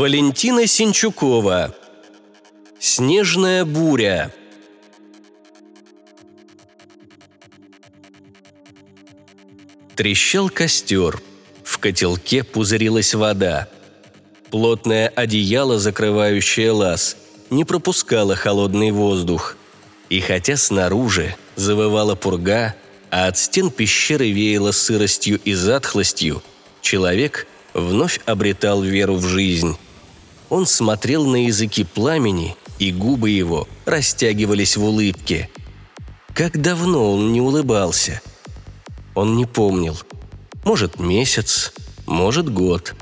Валентина 0.00 0.66
Синчукова. 0.66 1.74
Снежная 2.78 3.66
буря. 3.66 4.32
Трещал 9.96 10.48
костер. 10.48 11.20
В 11.62 11.76
котелке 11.76 12.44
пузырилась 12.44 13.12
вода. 13.12 13.68
Плотное 14.50 15.08
одеяло, 15.08 15.78
закрывающее 15.78 16.70
лаз, 16.70 17.18
не 17.50 17.66
пропускало 17.66 18.36
холодный 18.36 18.92
воздух. 18.92 19.58
И 20.08 20.20
хотя 20.20 20.56
снаружи 20.56 21.36
завывала 21.56 22.14
пурга, 22.14 22.74
а 23.10 23.26
от 23.26 23.36
стен 23.36 23.70
пещеры 23.70 24.30
веяло 24.30 24.72
сыростью 24.72 25.38
и 25.44 25.52
затхлостью, 25.52 26.42
человек 26.80 27.46
вновь 27.74 28.18
обретал 28.24 28.80
веру 28.80 29.16
в 29.16 29.26
жизнь. 29.26 29.76
Он 30.50 30.66
смотрел 30.66 31.24
на 31.24 31.46
языки 31.46 31.84
пламени, 31.84 32.56
и 32.78 32.92
губы 32.92 33.30
его 33.30 33.68
растягивались 33.86 34.76
в 34.76 34.84
улыбке. 34.84 35.48
Как 36.34 36.60
давно 36.60 37.14
он 37.14 37.32
не 37.32 37.40
улыбался? 37.40 38.20
Он 39.14 39.36
не 39.36 39.46
помнил. 39.46 39.98
Может, 40.64 40.98
месяц, 40.98 41.72
может, 42.06 42.52
год. 42.52 42.94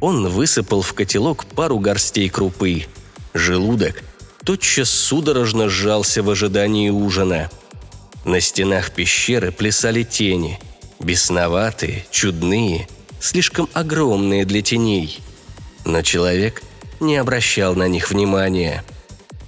Он 0.00 0.28
высыпал 0.28 0.82
в 0.82 0.92
котелок 0.94 1.46
пару 1.46 1.78
горстей 1.78 2.28
крупы. 2.28 2.86
Желудок 3.34 4.02
тотчас 4.44 4.90
судорожно 4.90 5.68
сжался 5.68 6.22
в 6.22 6.30
ожидании 6.30 6.90
ужина. 6.90 7.50
На 8.24 8.40
стенах 8.40 8.90
пещеры 8.90 9.52
плясали 9.52 10.02
тени, 10.02 10.60
бесноватые, 11.00 12.04
чудные, 12.10 12.88
слишком 13.20 13.68
огромные 13.72 14.44
для 14.44 14.62
теней. 14.62 15.20
Но 15.84 16.02
человек 16.02 16.62
не 17.00 17.16
обращал 17.16 17.74
на 17.74 17.88
них 17.88 18.10
внимания. 18.10 18.84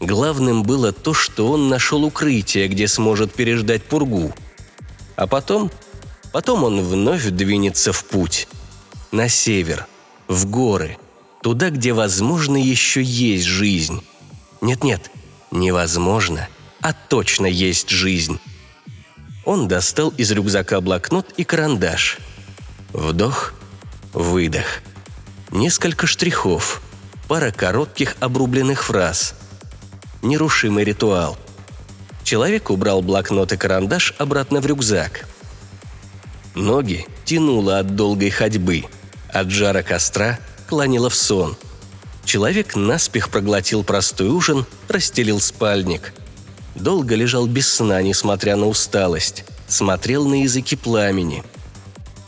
Главным 0.01 0.63
было 0.63 0.93
то, 0.93 1.15
что 1.15 1.51
он 1.51 1.69
нашел 1.69 2.05
укрытие, 2.05 2.69
где 2.69 2.89
сможет 2.89 3.33
переждать 3.33 3.85
пургу. 3.85 4.35
А 5.17 5.27
потом, 5.27 5.71
потом 6.33 6.65
он 6.65 6.81
вновь 6.83 7.25
двинется 7.27 7.93
в 7.93 8.05
путь. 8.05 8.49
На 9.13 9.29
север, 9.29 9.87
в 10.27 10.47
горы, 10.47 10.99
туда, 11.43 11.71
где, 11.71 11.93
возможно, 11.93 12.57
еще 12.57 13.03
есть 13.03 13.45
жизнь. 13.45 14.03
Нет-нет, 14.61 15.11
невозможно, 15.51 16.49
а 16.81 16.93
точно 16.93 17.47
есть 17.47 17.91
жизнь. 17.91 18.41
Он 19.45 19.69
достал 19.69 20.09
из 20.11 20.33
рюкзака 20.33 20.81
блокнот 20.81 21.33
и 21.37 21.45
карандаш. 21.45 22.19
Вдох, 22.93 23.55
выдох. 24.13 24.83
Несколько 25.51 26.07
штрихов, 26.07 26.83
пара 27.29 27.51
коротких 27.51 28.17
обрубленных 28.21 28.85
фраз. 28.85 29.35
Нерушимый 30.23 30.85
ритуал. 30.85 31.37
Человек 32.25 32.71
убрал 32.71 33.03
блокнот 33.03 33.53
и 33.53 33.57
карандаш 33.57 34.15
обратно 34.19 34.61
в 34.61 34.67
рюкзак. 34.67 35.29
Ноги 36.55 37.07
тянуло 37.25 37.79
от 37.79 37.95
долгой 37.95 38.31
ходьбы. 38.31 38.85
От 39.29 39.51
жара 39.51 39.83
костра 39.83 40.39
кланяло 40.67 41.11
в 41.11 41.15
сон. 41.15 41.57
Человек 42.25 42.75
наспех 42.75 43.29
проглотил 43.29 43.85
простой 43.85 44.29
ужин, 44.29 44.65
расстелил 44.89 45.41
спальник. 45.41 46.15
Долго 46.75 47.15
лежал 47.15 47.47
без 47.47 47.73
сна, 47.73 48.01
несмотря 48.03 48.57
на 48.57 48.67
усталость. 48.67 49.45
Смотрел 49.69 50.27
на 50.27 50.43
языки 50.43 50.77
пламени. 50.77 51.45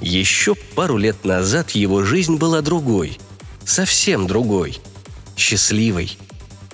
Еще 0.01 0.55
пару 0.55 0.97
лет 0.97 1.25
назад 1.25 1.71
его 1.71 2.03
жизнь 2.03 2.37
была 2.37 2.61
другой. 2.63 3.19
Совсем 3.65 4.27
другой. 4.27 4.81
Счастливой. 5.37 6.19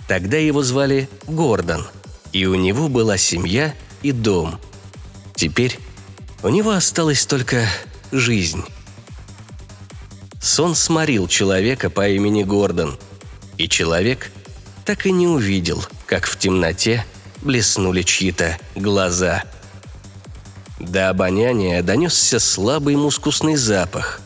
Тогда 0.08 0.36
его 0.36 0.62
звали 0.62 1.08
Гордон– 1.26 1.86
и 2.32 2.46
у 2.46 2.54
него 2.54 2.88
была 2.88 3.16
семья 3.16 3.74
и 4.02 4.12
дом. 4.12 4.58
Теперь 5.34 5.78
у 6.42 6.48
него 6.48 6.70
осталась 6.70 7.26
только 7.26 7.66
жизнь. 8.10 8.64
Сон 10.40 10.74
сморил 10.74 11.28
человека 11.28 11.88
по 11.88 12.08
имени 12.08 12.42
Гордон, 12.42 12.98
и 13.58 13.68
человек 13.68 14.30
так 14.84 15.06
и 15.06 15.12
не 15.12 15.28
увидел, 15.28 15.84
как 16.06 16.26
в 16.26 16.36
темноте 16.38 17.04
блеснули 17.42 18.02
чьи-то 18.02 18.58
глаза. 18.74 19.44
До 20.82 21.08
обоняния 21.08 21.82
донесся 21.82 22.38
слабый 22.38 22.96
мускусный 22.96 23.56
запах, 23.56 24.20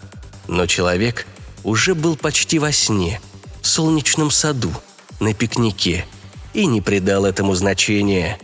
но 0.49 0.67
человек 0.67 1.29
уже 1.63 1.95
был 1.95 2.17
почти 2.17 2.59
во 2.59 2.73
сне, 2.73 3.21
в 3.63 3.69
солнечном 3.69 4.33
саду, 4.33 4.73
на 5.21 5.33
пикнике– 5.33 6.05
и 6.57 6.65
не 6.65 6.81
придал 6.81 7.27
этому 7.27 7.55
значения. 7.55 8.39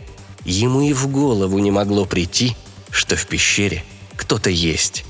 Ему 0.45 0.81
и 0.81 0.93
в 0.93 1.07
голову 1.07 1.57
не 1.57 1.71
могло 1.71 2.05
прийти, 2.05 2.55
что 2.91 3.15
в 3.15 3.25
пещере 3.25 3.83
кто-то 4.15 4.51
есть. 4.51 5.03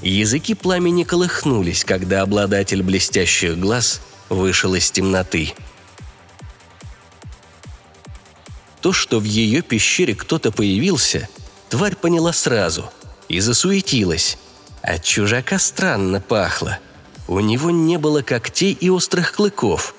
Языки 0.00 0.54
пламени 0.54 1.02
колыхнулись, 1.02 1.84
когда 1.84 2.22
обладатель 2.22 2.84
блестящих 2.84 3.58
глаз 3.58 4.00
вышел 4.28 4.76
из 4.76 4.92
темноты. 4.92 5.54
То, 8.80 8.92
что 8.92 9.18
в 9.18 9.24
ее 9.24 9.62
пещере 9.62 10.14
кто-то 10.14 10.52
появился, 10.52 11.28
тварь 11.74 11.96
поняла 11.96 12.32
сразу 12.32 12.88
и 13.28 13.40
засуетилась. 13.40 14.38
От 14.80 15.02
чужака 15.02 15.58
странно 15.58 16.20
пахло. 16.20 16.78
У 17.26 17.40
него 17.40 17.72
не 17.72 17.98
было 17.98 18.22
когтей 18.22 18.72
и 18.80 18.90
острых 18.90 19.32
клыков, 19.32 19.92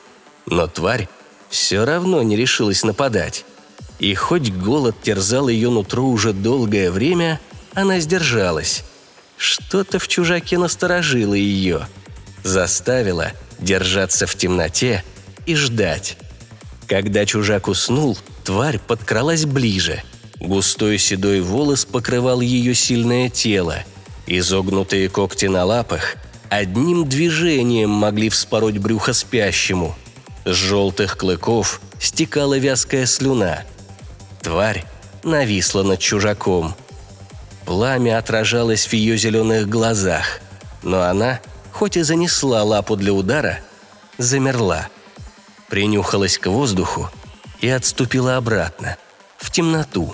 но 0.46 0.68
тварь 0.68 1.10
все 1.50 1.84
равно 1.84 2.24
не 2.24 2.38
решилась 2.38 2.86
нападать. 2.86 3.44
И 4.00 4.16
хоть 4.16 4.54
голод 4.54 4.96
терзал 5.04 5.50
ее 5.50 5.70
нутро 5.70 6.06
уже 6.06 6.32
долгое 6.32 6.92
время, 6.92 7.42
она 7.74 8.00
сдержалась. 8.00 8.86
Что-то 9.36 10.00
в 10.00 10.08
чужаке 10.08 10.58
насторожило 10.58 11.34
ее, 11.34 11.90
заставило 12.42 13.34
держаться 13.60 14.28
в 14.28 14.36
темноте 14.38 15.04
и 15.46 15.56
ждать. 15.56 16.18
Когда 16.88 17.26
чужак 17.26 17.68
уснул, 17.68 18.18
тварь 18.46 18.80
подкралась 18.80 19.44
ближе. 19.44 20.02
Густой 20.40 20.98
седой 20.98 21.42
волос 21.42 21.86
покрывал 21.86 22.42
ее 22.42 22.74
сильное 22.76 23.30
тело. 23.30 23.84
Изогнутые 24.28 25.10
когти 25.10 25.46
на 25.46 25.66
лапах 25.66 26.16
одним 26.50 27.08
движением 27.08 27.90
могли 27.90 28.30
вспороть 28.30 28.78
брюхо 28.78 29.14
спящему– 29.14 29.96
с 30.46 30.54
желтых 30.54 31.18
клыков 31.18 31.82
стекала 32.00 32.58
вязкая 32.58 33.08
слюна. 33.08 33.64
Тварь 34.42 34.86
нависла 35.24 35.82
над 35.82 36.00
чужаком. 36.00 36.76
Пламя 37.66 38.20
отражалось 38.20 38.86
в 38.86 38.94
ее 38.94 39.18
зеленых 39.18 39.68
глазах, 39.68 40.40
но 40.84 41.02
она, 41.02 41.40
хоть 41.72 41.98
и 41.98 42.04
занесла 42.04 42.64
лапу 42.64 42.96
для 42.96 43.12
удара, 43.12 43.60
замерла. 44.20 44.88
Принюхалась 45.68 46.38
к 46.38 46.46
воздуху 46.46 47.10
и 47.60 47.68
отступила 47.68 48.38
обратно, 48.38 48.98
в 49.38 49.50
темноту. 49.50 50.14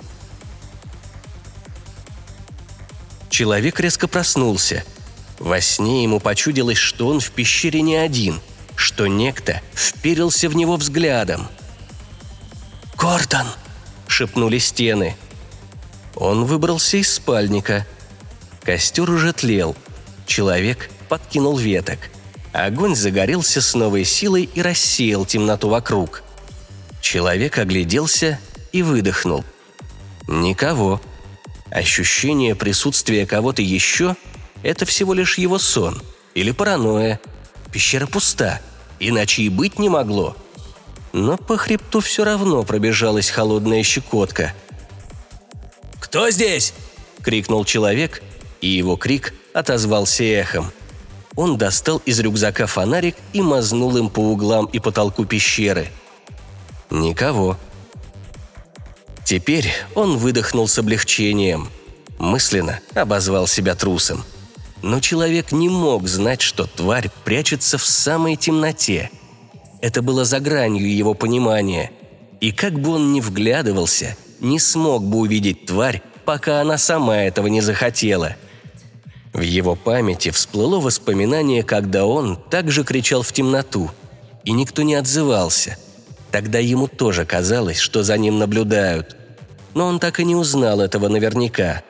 Человек 3.32 3.80
резко 3.80 4.06
проснулся. 4.06 4.84
Во 5.40 5.60
сне 5.60 6.04
ему 6.04 6.20
почудилось, 6.20 6.78
что 6.78 7.08
он 7.08 7.18
в 7.18 7.32
пещере 7.32 7.82
не 7.82 7.96
один– 7.96 8.40
что 8.82 9.06
некто 9.06 9.60
вперился 9.74 10.48
в 10.48 10.56
него 10.56 10.76
взглядом. 10.76 11.46
«Гордон!»– 12.96 13.46
шепнули 14.08 14.58
стены. 14.58 15.16
Он 16.16 16.44
выбрался 16.44 16.96
из 16.96 17.12
спальника. 17.12 17.86
Костер 18.62 19.08
уже 19.08 19.32
тлел. 19.32 19.76
Человек 20.26 20.90
подкинул 21.08 21.56
веток. 21.56 21.98
Огонь 22.52 22.94
загорелся 22.94 23.60
с 23.60 23.74
новой 23.74 24.04
силой 24.04 24.50
и 24.52 24.60
рассеял 24.60 25.24
темноту 25.24 25.68
вокруг. 25.68 26.22
Человек 27.00 27.58
огляделся 27.58 28.38
и 28.72 28.82
выдохнул. 28.82 29.44
Никого. 30.28 31.00
Ощущение 31.72 32.54
присутствия 32.54 33.26
кого-то 33.26 33.62
еще– 33.62 34.14
это 34.62 34.84
всего 34.84 35.14
лишь 35.14 35.38
его 35.38 35.58
сон 35.58 36.02
или 36.34 36.50
паранойя. 36.50 37.18
Пещера 37.72 38.06
пуста– 38.06 38.60
иначе 39.00 39.42
и 39.42 39.48
быть 39.48 39.78
не 39.78 39.88
могло. 39.88 40.36
Но 41.14 41.38
по 41.38 41.56
хребту 41.56 42.00
все 42.00 42.24
равно 42.24 42.62
пробежалась 42.62 43.30
холодная 43.30 43.82
щекотка. 43.82 44.54
«Кто 45.98 46.30
здесь?»– 46.30 46.74
крикнул 47.22 47.64
человек, 47.64 48.22
и 48.60 48.68
его 48.68 48.96
крик 48.96 49.32
отозвался 49.54 50.24
эхом. 50.24 50.70
Он 51.36 51.56
достал 51.56 52.02
из 52.04 52.20
рюкзака 52.20 52.66
фонарик 52.66 53.16
и 53.32 53.40
мазнул 53.40 53.96
им 53.96 54.10
по 54.10 54.20
углам 54.20 54.66
и 54.66 54.78
потолку 54.78 55.24
пещеры. 55.24 55.88
Никого. 56.90 57.56
Теперь 59.32 59.72
он 59.94 60.18
выдохнул 60.18 60.68
с 60.68 60.78
облегчением. 60.78 61.70
Мысленно 62.18 62.80
обозвал 62.92 63.46
себя 63.46 63.74
трусом. 63.74 64.26
Но 64.82 65.00
человек 65.00 65.52
не 65.52 65.70
мог 65.70 66.06
знать, 66.06 66.42
что 66.42 66.66
тварь 66.66 67.08
прячется 67.24 67.78
в 67.78 67.86
самой 67.86 68.36
темноте. 68.36 69.10
Это 69.80 70.02
было 70.02 70.26
за 70.26 70.38
гранью 70.38 70.94
его 70.94 71.14
понимания. 71.14 71.92
И 72.42 72.52
как 72.52 72.78
бы 72.78 72.90
он 72.90 73.14
ни 73.14 73.22
вглядывался, 73.22 74.18
не 74.40 74.58
смог 74.58 75.02
бы 75.02 75.20
увидеть 75.20 75.64
тварь, 75.64 76.02
пока 76.26 76.60
она 76.60 76.76
сама 76.76 77.22
этого 77.22 77.46
не 77.46 77.62
захотела. 77.62 78.36
В 79.32 79.40
его 79.40 79.76
памяти 79.76 80.28
всплыло 80.28 80.78
воспоминание, 80.78 81.62
когда 81.62 82.04
он 82.04 82.36
также 82.36 82.84
кричал 82.84 83.22
в 83.22 83.32
темноту, 83.32 83.90
и 84.44 84.52
никто 84.52 84.82
не 84.82 84.94
отзывался. 84.94 85.78
Тогда 86.30 86.58
ему 86.58 86.86
тоже 86.86 87.24
казалось, 87.24 87.78
что 87.78 88.02
за 88.02 88.18
ним 88.18 88.38
наблюдают. 88.38 89.16
Но 89.74 89.86
он 89.86 89.98
так 89.98 90.20
и 90.20 90.24
не 90.24 90.34
узнал 90.34 90.80
этого 90.80 91.08
наверняка. 91.08 91.82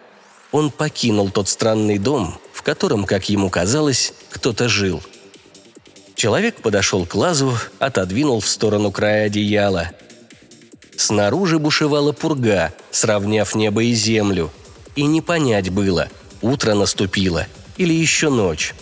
Он 0.53 0.71
покинул 0.71 1.31
тот 1.31 1.49
странный 1.49 1.99
дом, 1.99 2.39
в 2.53 2.63
котором, 2.63 3.05
как 3.05 3.29
ему 3.29 3.51
казалось, 3.51 4.15
кто-то 4.31 4.69
жил. 4.69 5.03
Человек 6.15 6.57
подошел 6.63 7.07
к 7.07 7.15
лазу, 7.15 7.57
отодвинул 7.79 8.41
в 8.41 8.49
сторону 8.49 8.93
края 8.93 9.27
одеяла. 9.27 9.91
Снаружи 10.97 11.59
бушевала 11.59 12.13
пурга, 12.13 12.73
сравняв 12.91 13.55
небо 13.55 13.83
и 13.83 13.95
землю. 13.95 14.51
И 14.95 15.05
не 15.05 15.23
понять 15.23 15.71
было, 15.71 16.09
утро 16.43 16.75
наступило 16.75 17.47
или 17.79 17.95
еще 17.95 18.29
ночь. 18.29 18.75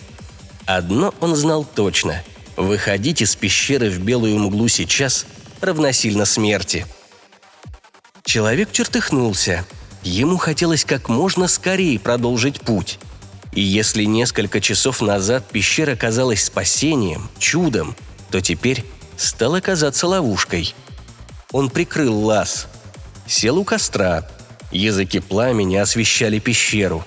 Одно 0.65 1.13
он 1.21 1.35
знал 1.35 1.65
точно– 1.65 2.21
выходить 2.57 3.21
из 3.21 3.35
пещеры 3.35 3.89
в 3.89 3.99
белую 3.99 4.37
мглу 4.37 4.67
сейчас 4.67 5.25
равносильно 5.61 6.25
смерти. 6.25 6.85
Человек 8.23 8.71
чертыхнулся. 8.71 9.65
Ему 10.03 10.37
хотелось 10.37 10.85
как 10.85 11.09
можно 11.09 11.47
скорее 11.47 11.99
продолжить 11.99 12.61
путь– 12.61 12.99
и 13.53 13.61
если 13.61 14.05
несколько 14.05 14.61
часов 14.61 15.01
назад 15.01 15.45
пещера 15.49 15.95
казалась 15.95 16.45
спасением, 16.45 17.29
чудом, 17.37 17.95
то 18.29 18.39
теперь 18.39 18.85
стала 19.17 19.59
казаться 19.59 20.07
ловушкой. 20.07 20.73
Он 21.51 21.69
прикрыл 21.69 22.17
лаз. 22.17 22.67
Сел 23.27 23.57
у 23.57 23.65
костра. 23.65 24.27
Языки 24.71 25.19
пламени 25.19 25.75
освещали 25.75 26.39
пещеру. 26.39 27.03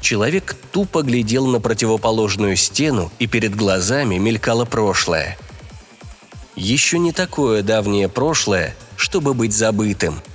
Человек 0.00 0.56
тупо 0.72 1.02
глядел 1.02 1.46
на 1.46 1.60
противоположную 1.60 2.56
стену, 2.56 3.12
и 3.18 3.26
перед 3.26 3.54
глазами 3.54 4.16
мелькало 4.16 4.64
прошлое. 4.64 5.36
Еще 6.56 6.98
не 6.98 7.12
такое 7.12 7.62
давнее 7.62 8.08
прошлое, 8.08 8.74
чтобы 8.96 9.34
быть 9.34 9.52
забытым– 9.52 10.22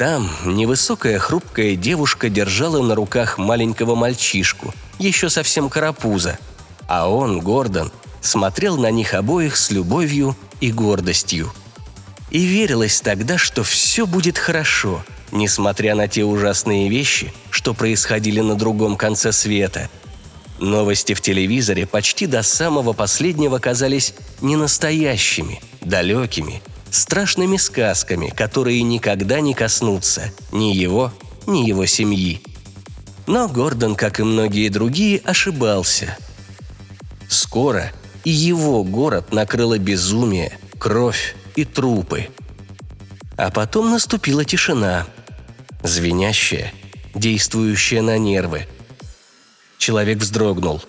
там 0.00 0.30
невысокая 0.46 1.18
хрупкая 1.18 1.76
девушка 1.76 2.30
держала 2.30 2.82
на 2.82 2.94
руках 2.94 3.36
маленького 3.36 3.94
мальчишку, 3.94 4.72
еще 4.98 5.28
совсем 5.28 5.68
карапуза, 5.68 6.38
а 6.88 7.10
он, 7.10 7.40
Гордон, 7.40 7.92
смотрел 8.22 8.78
на 8.78 8.90
них 8.90 9.12
обоих 9.12 9.58
с 9.58 9.70
любовью 9.70 10.34
и 10.62 10.72
гордостью. 10.72 11.52
И 12.30 12.46
верилось 12.46 13.02
тогда, 13.02 13.36
что 13.36 13.62
все 13.62 14.06
будет 14.06 14.38
хорошо, 14.38 15.04
несмотря 15.32 15.94
на 15.94 16.08
те 16.08 16.24
ужасные 16.24 16.88
вещи, 16.88 17.34
что 17.50 17.74
происходили 17.74 18.40
на 18.40 18.54
другом 18.54 18.96
конце 18.96 19.32
света. 19.32 19.90
Новости 20.58 21.12
в 21.12 21.20
телевизоре 21.20 21.84
почти 21.86 22.24
до 22.24 22.42
самого 22.42 22.94
последнего 22.94 23.58
казались 23.58 24.14
ненастоящими, 24.40 25.60
далекими 25.82 26.62
страшными 26.90 27.56
сказками, 27.56 28.28
которые 28.28 28.82
никогда 28.82 29.40
не 29.40 29.54
коснутся 29.54 30.32
ни 30.52 30.74
его, 30.74 31.12
ни 31.46 31.66
его 31.66 31.86
семьи. 31.86 32.42
Но 33.26 33.48
Гордон, 33.48 33.94
как 33.94 34.20
и 34.20 34.22
многие 34.24 34.68
другие, 34.68 35.20
ошибался. 35.24 36.16
Скоро 37.28 37.92
и 38.24 38.30
его 38.30 38.82
город 38.82 39.32
накрыло 39.32 39.78
безумие, 39.78 40.58
кровь 40.78 41.36
и 41.54 41.64
трупы. 41.64 42.28
А 43.36 43.50
потом 43.50 43.90
наступила 43.90 44.44
тишина, 44.44 45.06
звенящая, 45.82 46.72
действующая 47.14 48.02
на 48.02 48.18
нервы. 48.18 48.66
Человек 49.78 50.18
вздрогнул. 50.18 50.82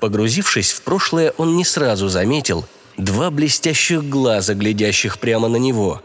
Погрузившись 0.00 0.72
в 0.72 0.82
прошлое, 0.82 1.32
он 1.36 1.56
не 1.56 1.64
сразу 1.64 2.08
заметил– 2.08 2.66
два 2.96 3.30
блестящих 3.30 4.08
глаза, 4.08 4.54
глядящих 4.54 5.18
прямо 5.18 5.48
на 5.48 5.56
него. 5.56 6.02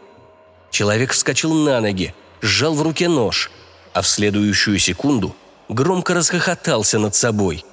Человек 0.70 1.12
вскочил 1.12 1.54
на 1.54 1.82
ноги, 1.82 2.14
сжал 2.42 2.74
в 2.74 2.82
руке 2.82 3.08
нож, 3.08 3.52
а 3.94 4.02
в 4.02 4.08
следующую 4.08 4.80
секунду 4.80 5.36
громко 5.70 6.14
расхохотался 6.14 7.00
над 7.00 7.16
собой. 7.16 7.66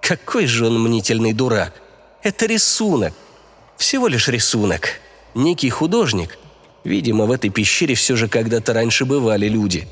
Какой 0.00 0.46
же 0.46 0.66
он 0.66 0.82
мнительный 0.82 1.32
дурак! 1.32 1.74
Это 2.22 2.46
рисунок! 2.46 3.12
Всего 3.76 4.08
лишь 4.08 4.28
рисунок. 4.28 5.00
Некий 5.34 5.70
художник, 5.70 6.38
видимо, 6.84 7.26
в 7.26 7.32
этой 7.32 7.50
пещере 7.50 7.94
все 7.94 8.16
же 8.16 8.28
когда-то 8.28 8.74
раньше 8.74 9.04
бывали 9.04 9.48
люди, 9.48 9.88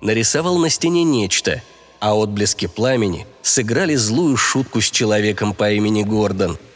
нарисовал 0.00 0.58
на 0.58 0.70
стене 0.70 1.04
нечто, 1.04 1.62
а 2.00 2.16
отблески 2.16 2.66
пламени 2.66 3.26
сыграли 3.42 3.94
злую 3.94 4.36
шутку 4.36 4.80
с 4.80 4.90
человеком 4.90 5.54
по 5.54 5.70
имени 5.70 6.02
Гордон– 6.02 6.58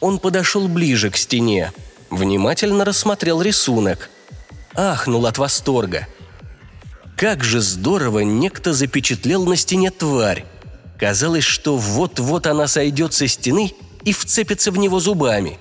он 0.00 0.18
подошел 0.18 0.68
ближе 0.68 1.10
к 1.10 1.16
стене, 1.16 1.72
внимательно 2.10 2.84
рассмотрел 2.84 3.42
рисунок. 3.42 4.10
Ахнул 4.74 5.26
от 5.26 5.38
восторга. 5.38 6.06
Как 7.16 7.44
же 7.44 7.60
здорово 7.60 8.20
некто 8.20 8.72
запечатлел 8.72 9.44
на 9.44 9.56
стене 9.56 9.90
тварь. 9.90 10.46
Казалось, 10.98 11.44
что 11.44 11.76
вот-вот 11.76 12.46
она 12.46 12.66
сойдет 12.66 13.12
со 13.12 13.28
стены 13.28 13.74
и 14.04 14.12
вцепится 14.12 14.70
в 14.70 14.78
него 14.78 15.00
зубами. 15.00 15.58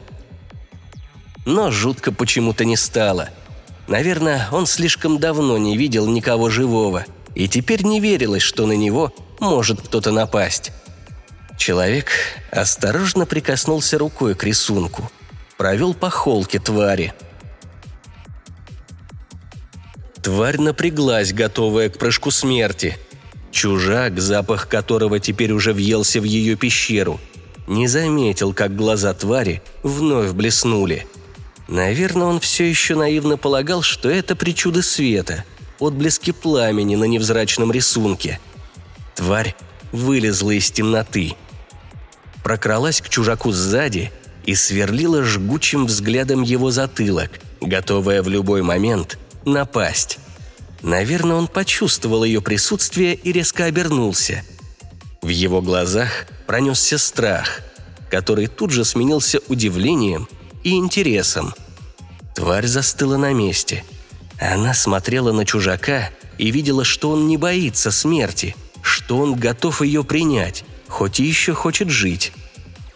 Но 1.46 1.72
жутко 1.72 2.12
почему-то 2.12 2.66
не 2.66 2.78
стало. 2.78 3.30
Наверное, 3.88 4.48
он 4.52 4.68
слишком 4.68 5.18
давно 5.18 5.58
не 5.58 5.76
видел 5.76 6.08
никого 6.08 6.50
живого, 6.50 7.06
и 7.36 7.48
теперь 7.48 7.84
не 7.84 8.00
верилось, 8.00 8.44
что 8.44 8.66
на 8.66 8.74
него 8.74 9.14
может 9.40 9.82
кто-то 9.82 10.12
напасть. 10.12 10.72
Человек 11.60 12.08
осторожно 12.52 13.26
прикоснулся 13.26 13.98
рукой 13.98 14.34
к 14.34 14.46
рисунку, 14.46 15.12
провел 15.58 15.94
по 15.94 16.10
холке 16.10 16.58
твари. 16.58 17.14
Тварь 20.24 20.58
напряглась, 20.58 21.34
готовая 21.34 21.90
к 21.90 21.98
прыжку 21.98 22.32
смерти. 22.32 22.98
Чужак, 23.52 24.22
запах 24.22 24.70
которого 24.70 25.20
теперь 25.20 25.52
уже 25.52 25.74
въелся 25.74 26.22
в 26.22 26.24
ее 26.24 26.56
пещеру, 26.56 27.20
не 27.68 27.88
заметил, 27.88 28.54
как 28.54 28.74
глаза 28.74 29.14
твари 29.14 29.62
вновь 29.84 30.32
блеснули. 30.32 31.08
Наверное, 31.68 32.28
он 32.28 32.40
все 32.40 32.70
еще 32.70 32.96
наивно 32.96 33.36
полагал, 33.36 33.82
что 33.82 34.10
это 34.10 34.34
причуды 34.34 34.82
света, 34.82 35.44
отблески 35.78 36.32
пламени 36.32 36.96
на 36.96 37.04
невзрачном 37.04 37.70
рисунке. 37.74 38.40
Тварь 39.14 39.56
вылезла 39.92 40.52
из 40.52 40.72
темноты– 40.72 41.36
прокралась 42.50 43.00
к 43.00 43.10
чужаку 43.10 43.52
сзади 43.52 44.12
и 44.44 44.56
сверлила 44.56 45.22
жгучим 45.22 45.86
взглядом 45.86 46.42
его 46.42 46.72
затылок, 46.72 47.30
готовая 47.62 48.24
в 48.24 48.28
любой 48.28 48.64
момент 48.64 49.20
напасть. 49.46 50.18
Наверное, 50.82 51.36
он 51.36 51.48
почувствовал 51.48 52.24
ее 52.24 52.42
присутствие 52.42 53.14
и 53.14 53.32
резко 53.32 53.66
обернулся. 53.66 54.44
В 55.22 55.28
его 55.28 55.62
глазах 55.62 56.26
пронесся 56.48 56.98
страх, 56.98 57.62
который 58.10 58.48
тут 58.48 58.72
же 58.72 58.84
сменился 58.84 59.42
удивлением 59.48 60.28
и 60.64 60.72
интересом. 60.76 61.54
Тварь 62.34 62.66
застыла 62.66 63.18
на 63.18 63.32
месте. 63.32 63.84
Она 64.40 64.74
смотрела 64.74 65.32
на 65.34 65.46
чужака 65.46 66.10
и 66.40 66.50
видела, 66.50 66.84
что 66.84 67.12
он 67.12 67.28
не 67.28 67.38
боится 67.38 67.92
смерти, 67.92 68.56
что 68.82 69.20
он 69.20 69.36
готов 69.36 69.84
ее 69.84 70.04
принять, 70.04 70.64
хоть 70.88 71.20
и 71.20 71.24
еще 71.24 71.54
хочет 71.54 71.92
жить. 71.92 72.34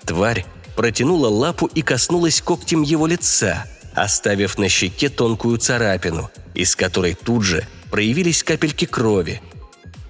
Тварь 0.05 0.45
протянула 0.75 1.29
лапу 1.29 1.67
и 1.67 1.81
коснулась 1.81 2.41
когтем 2.41 2.81
его 2.81 3.07
лица, 3.07 3.65
оставив 3.93 4.57
на 4.57 4.69
щеке 4.69 5.09
тонкую 5.09 5.57
царапину, 5.57 6.29
из 6.53 6.75
которой 6.75 7.13
тут 7.13 7.43
же 7.43 7.67
проявились 7.91 8.43
капельки 8.43 8.85
крови. 8.85 9.41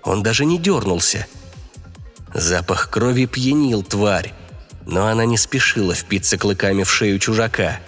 Он 0.03 0.23
даже 0.23 0.45
не 0.45 0.57
дернулся. 0.57 1.27
Запах 2.33 2.89
крови 2.89 3.25
пьянил 3.25 3.83
тварь, 3.83 4.33
но 4.85 5.07
она 5.07 5.25
не 5.25 5.37
спешила 5.37 5.93
впиться 5.93 6.37
клыками 6.37 6.83
в 6.83 6.91
шею 6.91 7.19
чужака. 7.19 7.79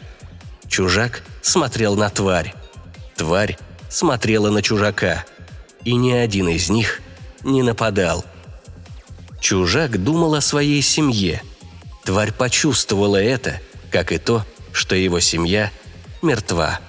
Чужак 0.68 1.24
смотрел 1.42 1.96
на 1.96 2.10
тварь. 2.10 2.54
Тварь 3.16 3.58
смотрела 3.90 4.50
на 4.50 4.62
чужака. 4.62 5.26
И 5.84 5.96
ни 5.96 6.12
один 6.12 6.50
из 6.50 6.70
них 6.70 7.02
не 7.44 7.64
нападал– 7.64 8.26
Чужак 9.46 10.04
думал 10.04 10.34
о 10.34 10.42
своей 10.42 10.82
семье. 10.82 11.44
Тварь 12.06 12.32
почувствовала 12.32 13.18
это, 13.18 13.60
как 13.90 14.12
и 14.12 14.20
то, 14.20 14.46
что 14.72 14.96
его 14.96 15.20
семья 15.20 15.72
мертва. 16.22 16.80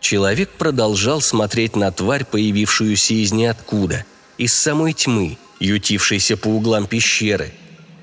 Человек 0.00 0.50
продолжал 0.50 1.20
смотреть 1.20 1.74
на 1.74 1.90
тварь, 1.90 2.24
появившуюся 2.24 3.14
из 3.14 3.32
ниоткуда, 3.32 4.04
из 4.38 4.54
самой 4.54 4.92
тьмы, 4.92 5.36
ютившейся 5.58 6.36
по 6.36 6.46
углам 6.46 6.86
пещеры. 6.86 7.52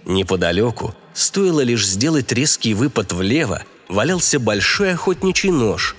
Неподалеку, 0.04 0.94
стоило 1.14 1.62
лишь 1.62 1.88
сделать 1.88 2.30
резкий 2.34 2.74
выпад 2.74 3.14
влево, 3.14 3.64
валялся 3.88 4.38
большой 4.38 4.94
охотничий 4.94 5.50
нож. 5.50 5.96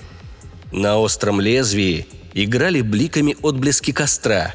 На 0.73 0.99
остром 0.99 1.41
лезвии 1.41 2.07
играли 2.35 2.83
бликами 2.83 3.35
отблески 3.41 3.93
костра. 3.93 4.55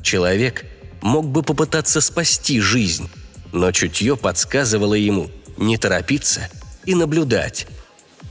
Человек 0.00 0.64
мог 1.04 1.28
бы 1.28 1.42
попытаться 1.42 2.00
спасти 2.00 2.60
жизнь, 2.60 3.08
но 3.52 3.70
чутье 3.70 4.16
подсказывало 4.16 4.94
ему 4.94 5.30
не 5.58 5.76
торопиться 5.76 6.48
и 6.86 6.94
наблюдать. 6.94 7.68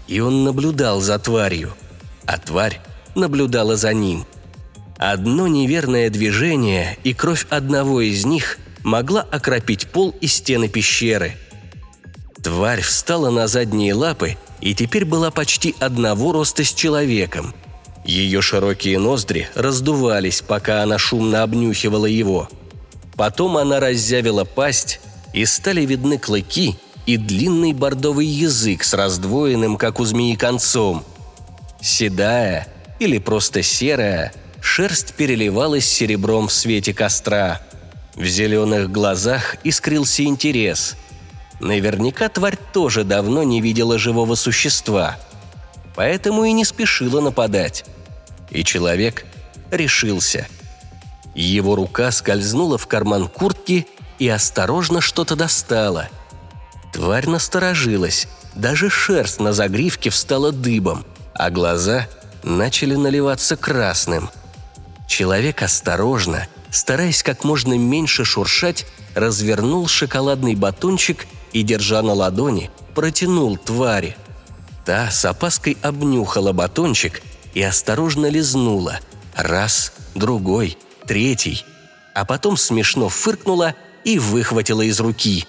И 0.07 0.19
он 0.19 0.43
наблюдал 0.43 0.99
за 0.99 1.19
тварью, 1.19 1.73
а 2.25 2.37
тварь 2.37 2.81
наблюдала 3.15 3.77
за 3.77 3.93
ним. 3.93 4.25
Одно 4.97 5.47
неверное 5.47 6.09
движение 6.09 6.97
и 7.03 7.13
кровь 7.13 7.45
одного 7.49 8.01
из 8.01 8.25
них 8.25 8.57
могла 8.83 9.21
окропить 9.21 9.87
пол 9.87 10.13
и 10.19 10.27
стены 10.27 10.67
пещеры. 10.67 11.37
Тварь 12.41 12.81
встала 12.81 13.29
на 13.29 13.47
задние 13.47 13.93
лапы 13.93 14.35
и 14.61 14.73
теперь 14.73 15.05
была 15.05 15.29
почти 15.29 15.75
одного 15.79 16.31
роста 16.31 16.63
с 16.63 16.73
человеком. 16.73 17.53
Ее 18.03 18.41
широкие 18.41 18.97
ноздри 18.97 19.47
раздувались, 19.53 20.41
пока 20.41 20.81
она 20.81 20.97
шумно 20.97 21.43
обнюхивала 21.43 22.07
его. 22.07 22.49
Потом 23.15 23.57
она 23.57 23.79
раззявила 23.79 24.43
пасть, 24.43 24.99
и 25.33 25.45
стали 25.45 25.81
видны 25.81 26.17
клыки 26.17 26.75
и 27.05 27.17
длинный 27.17 27.73
бордовый 27.73 28.27
язык 28.27 28.83
с 28.83 28.93
раздвоенным, 28.93 29.77
как 29.77 29.99
у 29.99 30.05
змеи, 30.05 30.35
концом. 30.35 31.03
Седая 31.81 32.67
или 32.99 33.17
просто 33.17 33.61
серая, 33.61 34.31
шерсть 34.61 35.15
переливалась 35.15 35.85
серебром 35.85 36.47
в 36.47 36.53
свете 36.53 36.93
костра. 36.93 37.61
В 38.15 38.25
зеленых 38.25 38.91
глазах 38.91 39.57
искрился 39.63 40.23
интерес. 40.23 40.95
Наверняка 41.59 42.29
тварь 42.29 42.57
тоже 42.71 43.03
давно 43.03 43.43
не 43.43 43.59
видела 43.59 43.97
живого 43.97 44.35
существа, 44.35 45.17
поэтому 45.95 46.45
и 46.45 46.51
не 46.51 46.63
спешила 46.63 47.21
нападать. 47.21 47.85
И 48.51 48.63
человек 48.63 49.25
решился. 49.71 50.47
Его 51.35 51.75
рука 51.75 52.11
скользнула 52.11 52.77
в 52.77 52.87
карман 52.87 53.27
куртки 53.27 53.87
и 54.19 54.29
осторожно 54.29 55.01
что-то 55.01 55.35
достала. 55.35 56.09
Тварь 56.91 57.27
насторожилась, 57.27 58.27
даже 58.53 58.89
шерсть 58.89 59.39
на 59.39 59.51
загривке 59.51 60.09
встала 60.09 60.51
дыбом, 60.51 61.05
а 61.33 61.49
глаза 61.49 62.07
начали 62.43 62.95
наливаться 62.95 63.55
красным. 63.55 64.29
Человек 65.07 65.63
осторожно, 65.63 66.47
стараясь 66.69 67.23
как 67.23 67.43
можно 67.43 67.77
меньше 67.77 68.25
шуршать, 68.25 68.85
развернул 69.15 69.87
шоколадный 69.87 70.55
батончик 70.55 71.25
и, 71.51 71.63
держа 71.63 72.01
на 72.01 72.13
ладони, 72.13 72.69
протянул 72.93 73.57
твари. 73.57 74.15
Та 74.85 75.09
с 75.09 75.25
опаской 75.25 75.77
обнюхала 75.81 76.51
батончик 76.51 77.21
и 77.53 77.61
осторожно 77.61 78.27
лизнула. 78.27 78.99
Раз, 79.35 79.93
другой, 80.13 80.77
третий. 81.05 81.65
А 82.13 82.25
потом 82.25 82.57
смешно 82.57 83.09
фыркнула 83.09 83.75
и 84.03 84.19
выхватила 84.19 84.81
из 84.81 84.99
руки. 84.99 85.45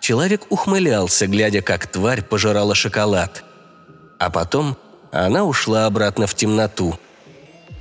Человек 0.00 0.42
ухмылялся, 0.50 1.26
глядя, 1.26 1.62
как 1.62 1.86
тварь 1.86 2.22
пожирала 2.22 2.74
шоколад. 2.74 3.44
А 4.18 4.30
потом 4.30 4.76
она 5.12 5.44
ушла 5.44 5.86
обратно 5.86 6.26
в 6.26 6.34
темноту. 6.34 6.98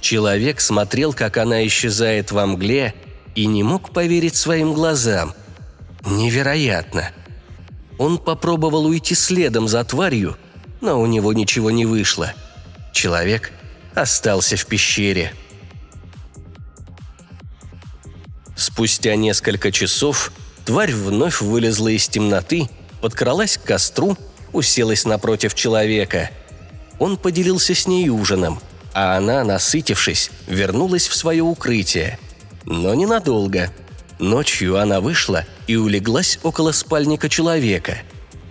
Человек 0.02 0.62
смотрел, 0.62 1.14
как 1.14 1.38
она 1.38 1.66
исчезает 1.68 2.32
во 2.32 2.46
мгле, 2.46 2.96
и 3.36 3.46
не 3.46 3.64
мог 3.64 3.92
поверить 3.92 4.36
своим 4.36 4.74
глазам. 4.74 5.34
Невероятно. 6.06 7.12
Он 7.98 8.18
попробовал 8.18 8.86
уйти 8.86 9.14
следом 9.14 9.68
за 9.68 9.84
тварью, 9.84 10.38
но 10.82 11.00
у 11.00 11.06
него 11.06 11.34
ничего 11.34 11.70
не 11.72 11.86
вышло– 11.86 12.34
Человек 12.92 13.52
остался 13.96 14.58
в 14.58 14.66
пещере. 14.66 15.34
Спустя 18.80 19.18
несколько 19.18 19.74
часов 19.74 20.32
тварь 20.64 20.94
вновь 20.94 21.42
вылезла 21.42 21.90
из 21.90 22.08
темноты, 22.08 22.70
подкралась 23.02 23.58
к 23.58 23.64
костру, 23.64 24.16
уселась 24.54 25.04
напротив 25.04 25.54
человека. 25.54 26.30
Он 26.98 27.18
поделился 27.18 27.76
с 27.76 27.88
ней 27.88 28.08
ужином, 28.08 28.62
а 28.94 29.18
она, 29.18 29.44
насытившись, 29.44 30.32
вернулась 30.48 31.10
в 31.10 31.16
свое 31.18 31.44
укрытие. 31.44 32.18
Но 32.64 32.96
ненадолго. 32.96 33.70
Ночью 34.18 34.78
она 34.78 35.02
вышла 35.02 35.44
и 35.68 35.76
улеглась 35.76 36.40
около 36.44 36.72
спальника 36.72 37.28
человека. 37.28 37.98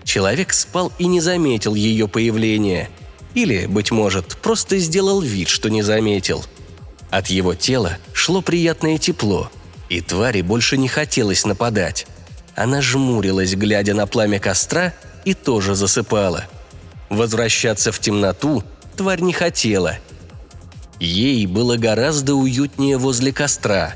Человек 0.05 0.53
спал 0.53 0.93
и 0.99 1.07
не 1.07 1.23
заметил 1.23 1.75
ее 1.75 2.07
появления– 2.07 2.91
или, 3.35 3.65
быть 3.65 3.91
может, 3.93 4.37
просто 4.43 4.77
сделал 4.77 5.23
вид, 5.23 5.49
что 5.49 5.71
не 5.71 5.81
заметил. 5.81 6.45
От 7.09 7.29
его 7.29 7.55
тела 7.55 7.97
шло 8.13 8.43
приятное 8.43 8.99
тепло, 8.99 9.51
и 9.89 10.01
твари 10.01 10.43
больше 10.43 10.77
не 10.77 10.89
хотелось 10.89 11.45
нападать. 11.45 12.07
Она 12.55 12.83
жмурилась, 12.83 13.55
глядя 13.55 13.95
на 13.95 14.07
пламя 14.07 14.39
костра, 14.39 14.93
и 15.25 15.35
тоже 15.35 15.75
засыпала. 15.75 16.45
Возвращаться 17.09 17.93
в 17.93 17.99
темноту 18.01 18.63
тварь 18.97 19.21
не 19.21 19.33
хотела. 19.33 19.99
Ей 21.01 21.47
было 21.47 21.77
гораздо 21.77 22.35
уютнее 22.35 22.99
возле 22.99 23.33
костра. 23.33 23.95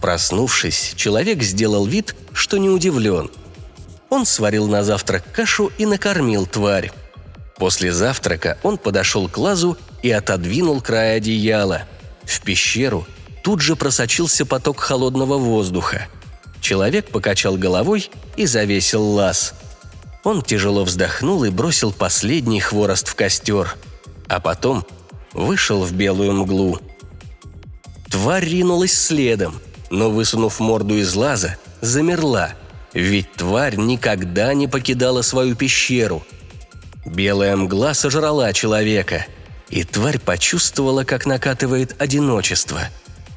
Проснувшись, 0.00 0.94
человек 0.96 1.42
сделал 1.42 1.86
вид, 1.86 2.14
что 2.32 2.58
не 2.58 2.68
удивлен. 2.68 3.30
Он 4.10 4.26
сварил 4.26 4.66
на 4.66 4.82
завтрак 4.82 5.24
кашу 5.32 5.70
и 5.78 5.86
накормил 5.86 6.46
тварь. 6.46 6.92
После 7.56 7.92
завтрака 7.92 8.58
он 8.62 8.78
подошел 8.78 9.28
к 9.28 9.38
лазу 9.38 9.76
и 10.02 10.10
отодвинул 10.10 10.80
край 10.80 11.16
одеяла. 11.16 11.82
В 12.24 12.40
пещеру 12.42 13.06
тут 13.42 13.60
же 13.60 13.76
просочился 13.76 14.46
поток 14.46 14.80
холодного 14.80 15.38
воздуха. 15.38 16.06
Человек 16.60 17.10
покачал 17.10 17.56
головой 17.56 18.10
и 18.36 18.46
завесил 18.46 19.02
лаз. 19.02 19.54
Он 20.24 20.42
тяжело 20.42 20.84
вздохнул 20.84 21.44
и 21.44 21.50
бросил 21.50 21.92
последний 21.92 22.60
хворост 22.60 23.08
в 23.08 23.14
костер. 23.14 23.76
А 24.28 24.40
потом 24.40 24.86
вышел 25.32 25.82
в 25.82 25.92
белую 25.92 26.32
мглу. 26.32 26.78
Тварь 28.10 28.44
ринулась 28.44 28.92
следом, 28.92 29.60
но, 29.88 30.10
высунув 30.10 30.60
морду 30.60 30.96
из 30.96 31.14
лаза, 31.14 31.56
замерла, 31.80 32.50
ведь 32.92 33.32
тварь 33.32 33.76
никогда 33.76 34.52
не 34.52 34.66
покидала 34.66 35.22
свою 35.22 35.54
пещеру– 35.54 36.22
Белая 37.04 37.56
мгла 37.56 37.94
сожрала 37.94 38.52
человека, 38.52 39.26
и 39.68 39.84
тварь 39.84 40.18
почувствовала, 40.18 41.04
как 41.04 41.26
накатывает 41.26 42.00
одиночество. 42.00 42.82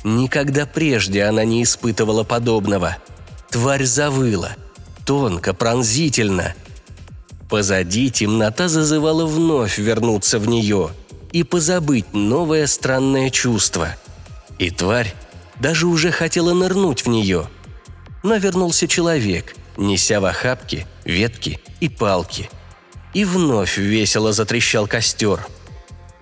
Никогда 0.03 0.65
прежде 0.65 1.23
она 1.23 1.45
не 1.45 1.63
испытывала 1.63 2.23
подобного. 2.23 2.97
Тварь 3.49 3.85
завыла. 3.85 4.55
Тонко, 5.05 5.53
пронзительно. 5.53 6.55
Позади 7.49 8.09
темнота 8.09 8.67
зазывала 8.67 9.25
вновь 9.25 9.77
вернуться 9.77 10.39
в 10.39 10.47
нее 10.47 10.89
и 11.31 11.43
позабыть 11.43 12.13
новое 12.13 12.67
странное 12.67 13.29
чувство. 13.29 13.95
И 14.59 14.69
тварь 14.69 15.13
даже 15.59 15.87
уже 15.87 16.11
хотела 16.11 16.53
нырнуть 16.53 17.05
в 17.05 17.09
нее. 17.09 17.47
Но 18.23 18.37
вернулся 18.37 18.87
человек, 18.87 19.55
неся 19.77 20.19
в 20.19 20.25
охапке 20.25 20.87
ветки 21.05 21.59
и 21.79 21.89
палки– 21.89 22.49
и 23.13 23.25
вновь 23.25 23.77
весело 23.77 24.33
затрещал 24.33 24.87
костер. 24.87 25.45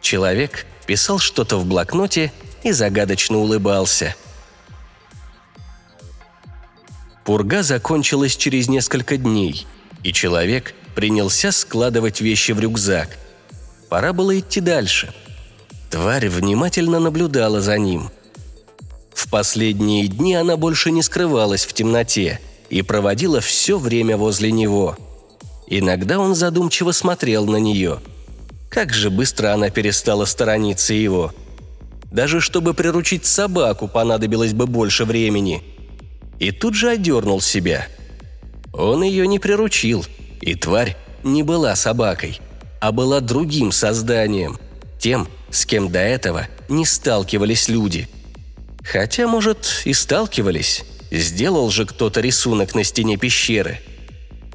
Человек 0.02 0.66
писал 0.86 1.20
что-то 1.20 1.58
в 1.58 1.66
блокноте 1.66 2.32
и 2.63 2.72
загадочно 2.72 3.38
улыбался. 3.38 4.15
Пурга 7.24 7.63
закончилась 7.63 8.36
через 8.36 8.68
несколько 8.68 9.18
дней, 9.18 9.68
и 10.03 10.12
человек 10.12 10.74
принялся 10.96 11.51
складывать 11.51 12.22
вещи 12.22 12.51
в 12.51 12.60
рюкзак. 12.60 13.18
Пора 13.89 14.13
было 14.13 14.39
идти 14.39 14.60
дальше. 14.60 15.13
Тварь 15.89 16.30
внимательно 16.30 17.00
наблюдала 17.00 17.62
за 17.62 17.77
ним. 17.77 18.10
В 19.13 19.30
последние 19.30 20.08
дни 20.08 20.36
она 20.36 20.58
больше 20.58 20.91
не 20.91 21.03
скрывалась 21.03 21.65
в 21.65 21.74
темноте 21.74 22.39
и 22.70 22.82
проводила 22.82 23.39
все 23.41 23.77
время 23.77 24.18
возле 24.18 24.51
него– 24.51 24.98
Иногда 25.74 26.20
он 26.20 26.36
задумчиво 26.36 26.91
смотрел 26.91 27.46
на 27.46 27.56
нее. 27.56 28.01
Как 28.70 28.91
же 28.91 29.10
быстро 29.10 29.53
она 29.53 29.70
перестала 29.70 30.25
сторониться 30.25 30.94
его. 30.94 31.34
Даже 32.12 32.41
чтобы 32.41 32.74
приручить 32.74 33.25
собаку, 33.25 33.88
понадобилось 33.88 34.53
бы 34.53 34.68
больше 34.68 35.06
времени. 35.06 35.63
И 36.39 36.51
тут 36.51 36.75
же 36.75 36.89
одернул 36.89 37.39
себя. 37.39 37.88
Он 38.74 39.01
ее 39.01 39.27
не 39.27 39.39
приручил, 39.39 40.06
и 40.41 40.56
тварь 40.56 40.98
не 41.24 41.44
была 41.44 41.75
собакой, 41.75 42.39
а 42.82 42.91
была 42.91 43.22
другим 43.22 43.72
созданием, 43.72 44.60
тем, 45.00 45.27
с 45.50 45.65
кем 45.65 45.91
до 45.91 46.00
этого 46.00 46.48
не 46.68 46.86
сталкивались 46.86 47.70
люди. 47.70 48.08
Хотя, 48.84 49.27
может, 49.27 49.82
и 49.86 49.94
сталкивались. 49.94 50.84
Сделал 51.12 51.70
же 51.70 51.86
кто-то 51.86 52.22
рисунок 52.22 52.74
на 52.74 52.84
стене 52.84 53.18
пещеры. 53.18 53.80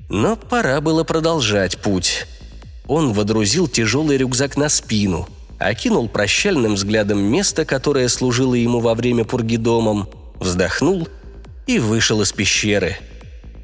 Но 0.09 0.37
пора 0.37 0.81
было 0.81 1.05
продолжать 1.05 1.79
путь. 1.79 2.27
Он 2.87 3.13
водрузил 3.13 3.69
тяжелый 3.69 4.17
рюкзак 4.17 4.57
на 4.57 4.69
спину, 4.69 5.29
окинул 5.59 6.09
прощальным 6.09 6.75
взглядом 6.75 7.19
место, 7.19 7.65
которое 7.65 8.09
служило 8.09 8.55
ему 8.55 8.81
во 8.81 8.95
время 8.95 9.25
пурги 9.25 9.57
домом, 9.57 10.09
вздохнул 10.39 11.09
и 11.67 11.79
вышел 11.79 12.23
из 12.23 12.33
пещеры. 12.33 12.97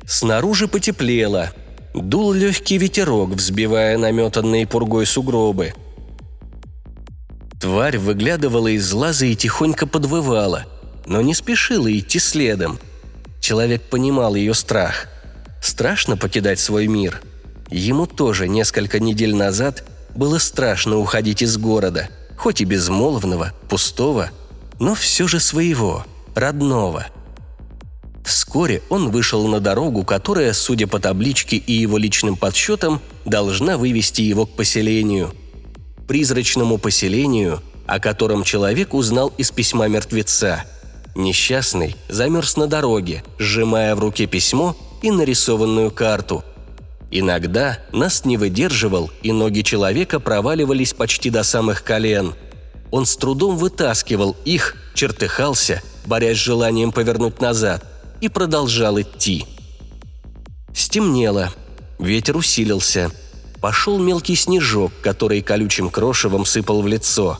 Снаружи 0.07 0.69
потеплело. 0.69 1.53
Дул 1.95 2.33
легкий 2.33 2.79
ветерок, 2.79 3.31
взбивая 3.31 3.99
наметанные 3.99 4.67
пургой 4.67 5.07
сугробы. 5.07 5.75
Тварь 7.61 7.99
выглядывала 7.99 8.69
из 8.69 8.91
лаза 8.93 9.27
и 9.27 9.37
тихонько 9.37 9.87
подвывала, 9.87 10.65
но 11.07 11.21
не 11.21 11.35
спешила 11.35 11.93
идти 11.97 12.19
следом. 12.19 12.79
Человек 13.41 13.83
понимал 13.83 14.35
ее 14.35 14.55
страх. 14.55 15.07
Страшно 15.61 16.17
покидать 16.17 16.59
свой 16.59 16.89
мир. 16.89 17.23
Ему 17.71 18.07
тоже 18.07 18.49
несколько 18.49 18.99
недель 18.99 19.35
назад 19.35 19.85
было 20.15 20.39
страшно 20.39 20.99
уходить 20.99 21.43
из 21.43 21.57
города, 21.57 22.09
хоть 22.37 22.61
и 22.61 22.65
безмолвного, 22.65 23.53
пустого, 23.69 24.31
но 24.79 24.95
все 24.95 25.27
же 25.27 25.41
своего, 25.41 26.05
родного– 26.35 27.07
Вскоре 28.25 28.83
он 28.89 29.11
вышел 29.11 29.47
на 29.49 29.61
дорогу, 29.61 30.05
которая, 30.05 30.53
судя 30.53 30.87
по 30.87 31.01
табличке 31.01 31.57
и 31.57 31.73
его 31.73 31.99
личным 31.99 32.37
подсчетам, 32.37 33.01
должна 33.25 33.77
вывести 33.77 34.23
его 34.23 34.47
к 34.47 34.51
поселению. 34.51 35.33
Призрачному 36.07 36.79
поселению, 36.79 37.61
о 37.87 37.99
котором 37.99 38.45
человек 38.45 38.95
узнал 38.95 39.33
из 39.39 39.51
письма 39.51 39.89
мертвеца. 39.89 40.65
Несчастный 41.15 41.97
замерз 42.09 42.57
на 42.57 42.67
дороге, 42.67 43.25
сжимая 43.39 43.95
в 43.95 43.99
руке 43.99 44.27
письмо 44.27 44.77
и 45.03 45.11
нарисованную 45.11 45.91
карту. 45.91 46.45
Иногда 47.13 47.79
нас 47.93 48.25
не 48.25 48.37
выдерживал, 48.37 49.11
и 49.23 49.31
ноги 49.31 49.63
человека 49.63 50.19
проваливались 50.19 50.95
почти 50.95 51.31
до 51.31 51.45
самых 51.45 51.85
колен. 51.85 52.35
Он 52.91 53.07
с 53.07 53.17
трудом 53.17 53.57
вытаскивал 53.57 54.37
их, 54.45 54.75
чертыхался, 54.95 55.81
борясь 56.07 56.39
с 56.39 56.41
желанием 56.41 56.91
повернуть 56.91 57.41
назад– 57.41 57.85
и 58.23 58.29
продолжал 58.29 59.01
идти. 59.01 59.45
Стемнело, 60.73 61.53
ветер 61.99 62.37
усилился. 62.37 63.11
Пошел 63.61 63.99
мелкий 63.99 64.37
снежок, 64.37 64.93
который 65.03 65.43
колючим 65.43 65.91
крошевом 65.91 66.47
сыпал 66.47 66.83
в 66.83 66.87
лицо. 66.87 67.39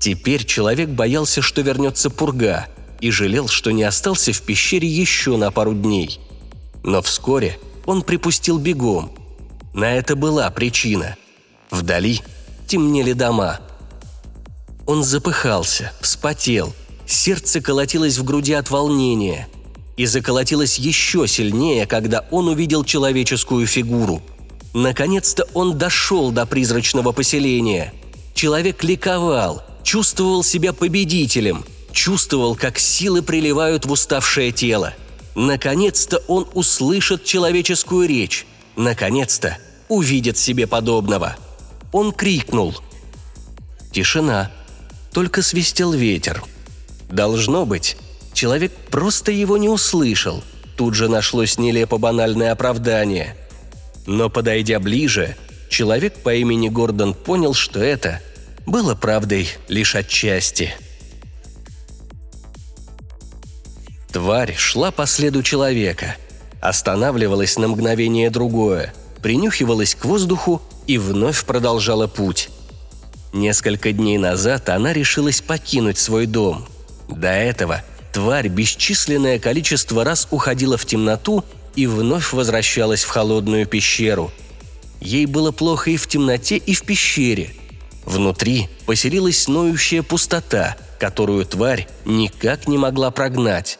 Теперь 0.00 0.44
человек 0.44 0.88
боялся, 0.88 1.42
что 1.42 1.60
вернется 1.60 2.08
пурга, 2.08 2.66
и 3.00 3.10
жалел, 3.10 3.46
что 3.48 3.72
не 3.72 3.84
остался 3.84 4.32
в 4.32 4.40
пещере 4.40 4.88
еще 4.88 5.36
на 5.36 5.50
пару 5.50 5.74
дней. 5.74 6.18
Но 6.82 7.02
вскоре 7.02 7.58
он 7.86 8.02
припустил 8.02 8.58
бегом. 8.58 9.10
На 9.72 9.94
это 9.94 10.16
была 10.16 10.50
причина. 10.50 11.16
Вдали 11.70 12.20
темнели 12.66 13.12
дома. 13.12 13.60
Он 14.86 15.02
запыхался, 15.02 15.92
вспотел, 16.00 16.74
сердце 17.06 17.60
колотилось 17.60 18.18
в 18.18 18.24
груди 18.24 18.52
от 18.52 18.70
волнения– 18.70 19.48
и 19.96 20.06
заколотилось 20.06 20.78
еще 20.78 21.26
сильнее, 21.26 21.86
когда 21.86 22.24
он 22.30 22.48
увидел 22.48 22.84
человеческую 22.84 23.66
фигуру. 23.66 24.22
Наконец-то 24.74 25.46
он 25.54 25.78
дошел 25.78 26.30
до 26.30 26.44
призрачного 26.44 27.12
поселения. 27.12 27.94
Человек 28.34 28.84
ликовал, 28.84 29.64
чувствовал 29.82 30.44
себя 30.44 30.74
победителем, 30.74 31.64
чувствовал, 31.92 32.54
как 32.54 32.78
силы 32.78 33.22
приливают 33.22 33.86
в 33.86 33.92
уставшее 33.92 34.52
тело. 34.52 34.92
Наконец-то 35.36 36.18
он 36.26 36.48
услышит 36.54 37.24
человеческую 37.24 38.08
речь. 38.08 38.44
Наконец-то 38.74 39.56
увидит 39.88 40.36
себе 40.36 40.66
подобного. 40.66 41.36
Он 41.92 42.10
крикнул. 42.10 42.74
Тишина. 43.92 44.50
Только 45.12 45.42
свистел 45.42 45.92
ветер. 45.92 46.42
Должно 47.08 47.64
быть, 47.64 47.96
Человек 48.36 48.70
просто 48.90 49.32
его 49.32 49.56
не 49.56 49.70
услышал. 49.70 50.44
Тут 50.76 50.92
же 50.92 51.08
нашлось 51.08 51.56
нелепо 51.56 51.96
банальное 51.96 52.52
оправдание. 52.52 53.34
Но 54.04 54.28
подойдя 54.28 54.78
ближе, 54.78 55.34
человек 55.70 56.18
по 56.22 56.34
имени 56.34 56.68
Гордон 56.68 57.14
понял, 57.14 57.54
что 57.54 57.80
это 57.80 58.20
было 58.66 58.94
правдой 58.94 59.48
лишь 59.68 59.96
отчасти. 59.96 60.74
Тварь 64.16 64.54
шла 64.56 64.92
по 64.92 65.04
следу 65.04 65.42
человека, 65.42 66.16
останавливалась 66.62 67.58
на 67.58 67.68
мгновение 67.68 68.30
другое, 68.30 68.94
принюхивалась 69.20 69.94
к 69.94 70.06
воздуху 70.06 70.62
и 70.86 70.96
вновь 70.96 71.44
продолжала 71.44 72.06
путь. 72.06 72.48
Несколько 73.34 73.92
дней 73.92 74.16
назад 74.16 74.70
она 74.70 74.94
решилась 74.94 75.42
покинуть 75.42 75.98
свой 75.98 76.24
дом. 76.24 76.66
До 77.10 77.28
этого– 77.28 77.82
Тварь 78.14 78.48
бесчисленное 78.48 79.38
количество 79.38 80.02
раз 80.02 80.28
уходила 80.30 80.78
в 80.78 80.86
темноту 80.86 81.44
и 81.74 81.86
вновь 81.86 82.32
возвращалась 82.32 83.04
в 83.04 83.10
холодную 83.10 83.66
пещеру. 83.66 84.32
Ей 84.98 85.26
было 85.26 85.52
плохо 85.52 85.90
и 85.90 85.98
в 85.98 86.06
темноте, 86.06 86.56
и 86.56 86.72
в 86.72 86.84
пещере. 86.84 87.50
Внутри 88.06 88.70
поселилась 88.86 89.46
ноющая 89.46 90.02
пустота, 90.02 90.78
которую 90.98 91.44
тварь 91.44 91.86
никак 92.06 92.66
не 92.66 92.78
могла 92.78 93.10
прогнать. 93.10 93.78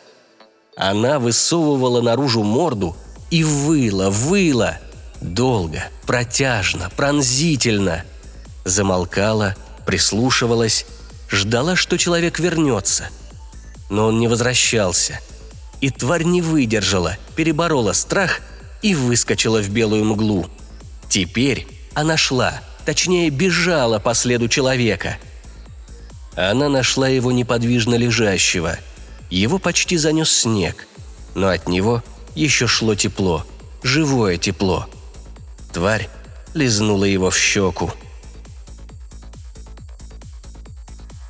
Она 0.77 1.19
высовывала 1.19 2.01
наружу 2.01 2.43
морду 2.43 2.97
и 3.31 3.43
выла, 3.43 4.11
выла. 4.11 4.79
Долго, 5.21 5.85
протяжно, 6.07 6.91
пронзительно. 6.95 8.05
Замолкала, 8.65 9.57
прислушивалась, 9.87 10.87
ждала, 11.31 11.77
что 11.77 11.97
человек 11.97 12.39
вернется– 12.39 13.09
но 13.89 14.07
он 14.07 14.19
не 14.19 14.29
возвращался. 14.29 15.21
И 15.81 15.91
тварь 15.91 16.25
не 16.25 16.43
выдержала, 16.43 17.17
переборола 17.35 17.93
страх 17.93 18.41
и 18.83 18.95
выскочила 18.95 19.61
в 19.61 19.69
белую 19.69 20.05
мглу. 20.05 20.47
Теперь 21.09 21.67
она 21.95 22.17
шла, 22.17 22.61
точнее 22.85 23.31
бежала 23.31 23.99
по 23.99 24.15
следу 24.15 24.49
человека. 24.49 25.17
Она 26.35 26.69
нашла 26.69 27.09
его 27.09 27.33
неподвижно 27.33 27.95
лежащего. 27.95 28.77
Его 29.31 29.59
почти 29.59 29.97
занес 29.97 30.31
снег, 30.31 30.87
но 31.35 31.49
от 31.49 31.69
него 31.69 32.03
еще 32.35 32.67
шло 32.67 32.95
тепло, 32.95 33.45
живое 33.83 34.37
тепло. 34.37 34.87
Тварь 35.73 36.09
лизнула 36.55 37.05
его 37.05 37.31
в 37.31 37.37
щеку. 37.37 37.93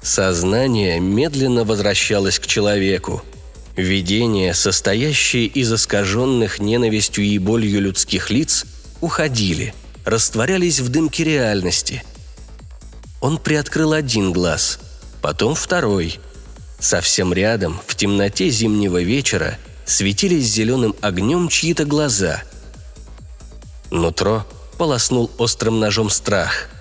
Сознание 0.03 1.01
медленно 1.01 1.65
возвращалось 1.65 2.39
к 2.39 2.47
человеку. 2.47 3.23
Видения, 3.77 4.55
состоящие 4.55 5.47
из 5.47 5.73
искаженных 5.73 6.61
ненавистью 6.61 7.25
и 7.25 7.39
болью 7.39 7.81
людских 7.81 8.31
лиц, 8.31 8.65
уходили, 9.01 9.75
растворялись 10.05 10.79
в 10.81 10.89
дымке 10.89 11.25
реальности. 11.25 12.05
Он 13.21 13.39
приоткрыл 13.39 13.93
один 13.93 14.33
глаз, 14.33 14.79
потом 15.21 15.55
второй. 15.55 16.21
Совсем 16.79 17.33
рядом, 17.33 17.81
в 17.87 17.95
темноте 17.95 18.51
зимнего 18.51 19.03
вечера, 19.03 19.59
светились 19.85 20.45
зеленым 20.45 20.95
огнем 21.01 21.49
чьи-то 21.49 21.85
глаза. 21.85 22.43
Нутро 23.91 24.47
полоснул 24.79 25.31
острым 25.39 25.81
ножом 25.81 26.11
страх– 26.11 26.69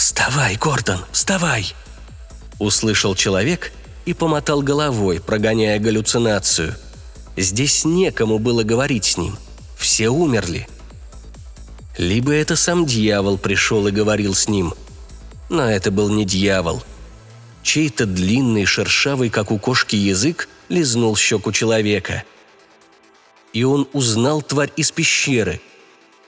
«Вставай, 0.00 0.56
Гордон, 0.56 1.04
вставай!» 1.12 1.74
Услышал 2.58 3.14
человек 3.14 3.70
и 4.06 4.14
помотал 4.14 4.62
головой, 4.62 5.20
прогоняя 5.20 5.78
галлюцинацию. 5.78 6.74
Здесь 7.36 7.84
некому 7.84 8.38
было 8.38 8.62
говорить 8.62 9.04
с 9.04 9.18
ним. 9.18 9.36
Все 9.76 10.08
умерли. 10.08 10.66
Либо 11.98 12.32
это 12.32 12.56
сам 12.56 12.86
дьявол 12.86 13.36
пришел 13.36 13.86
и 13.88 13.90
говорил 13.90 14.34
с 14.34 14.48
ним. 14.48 14.72
Но 15.50 15.70
это 15.70 15.90
был 15.90 16.08
не 16.08 16.24
дьявол. 16.24 16.82
Чей-то 17.62 18.06
длинный, 18.06 18.64
шершавый, 18.64 19.30
как 19.30 19.50
у 19.50 19.58
кошки, 19.58 19.96
язык 19.96 20.48
лизнул 20.68 21.16
щеку 21.16 21.52
человека. 21.52 22.24
И 23.52 23.64
он 23.64 23.88
узнал 23.92 24.42
тварь 24.42 24.72
из 24.76 24.90
пещеры. 24.92 25.60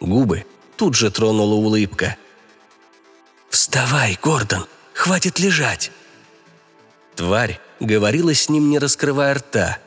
Губы 0.01 0.45
тут 0.77 0.95
же 0.95 1.11
тронула 1.11 1.55
улыбка– 1.55 2.17
«Вставай, 3.53 4.19
Гордон! 4.23 4.67
Хватит 4.95 5.39
лежать!» 5.39 5.93
Тварь 7.17 7.61
говорила 7.81 8.35
с 8.35 8.49
ним, 8.49 8.71
не 8.71 8.79
раскрывая 8.79 9.35
рта. 9.35 9.79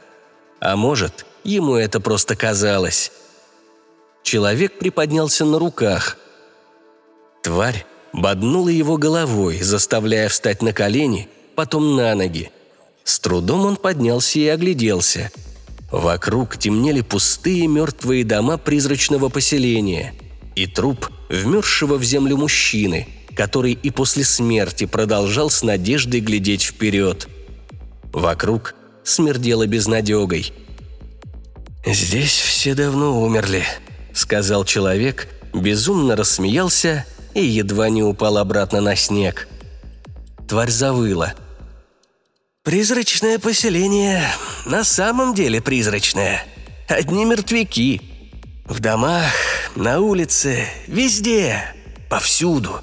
А 0.59 0.75
может, 0.75 1.25
ему 1.43 1.75
это 1.75 1.99
просто 1.99 2.35
казалось. 2.35 3.11
Человек 4.21 4.77
приподнялся 4.77 5.45
на 5.45 5.57
руках. 5.57 6.19
Тварь 7.41 7.87
боднула 8.13 8.69
его 8.69 8.97
головой, 8.97 9.59
заставляя 9.63 10.29
встать 10.29 10.61
на 10.61 10.71
колени, 10.71 11.27
потом 11.55 11.95
на 11.95 12.13
ноги. 12.15 12.51
С 13.03 13.19
трудом 13.19 13.65
он 13.65 13.75
поднялся 13.77 14.39
и 14.39 14.47
огляделся. 14.47 15.31
Вокруг 15.91 16.57
темнели 16.57 17.01
пустые 17.01 17.67
мертвые 17.67 18.23
дома 18.23 18.57
призрачного 18.57 19.29
поселения 19.29 20.13
и 20.55 20.67
труп 20.67 21.09
вмерзшего 21.29 21.97
в 21.97 22.03
землю 22.03 22.37
мужчины, 22.37 23.07
который 23.35 23.73
и 23.73 23.89
после 23.91 24.23
смерти 24.23 24.85
продолжал 24.85 25.49
с 25.49 25.63
надеждой 25.63 26.21
глядеть 26.21 26.63
вперед. 26.63 27.27
Вокруг 28.11 28.75
смердело 29.03 29.67
безнадегой. 29.67 30.53
«Здесь 31.85 32.39
все 32.39 32.73
давно 32.73 33.21
умерли»,— 33.21 33.63
сказал 34.13 34.65
человек, 34.65 35.27
безумно 35.53 36.15
рассмеялся 36.15 37.05
и 37.35 37.43
едва 37.45 37.89
не 37.89 38.01
упал 38.01 38.37
обратно 38.37 38.81
на 38.81 38.95
снег. 38.95 39.47
Тварь 40.47 40.69
завыла. 40.69 41.33
«Призрачное 42.65 43.39
поселение 43.39 44.23
на 44.65 44.83
самом 44.83 45.33
деле 45.33 45.61
призрачное. 45.61 46.43
Одни 46.89 47.23
мертвяки. 47.23 48.01
В 48.65 48.79
домах, 48.79 49.31
на 49.75 50.01
улице, 50.01 50.65
везде, 50.87 51.61
повсюду. 52.09 52.81